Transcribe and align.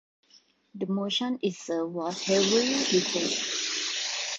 The 0.73 0.87
motion 0.87 1.37
itself 1.43 1.87
was 1.91 2.23
heavily 2.23 2.69
defeated. 2.69 3.39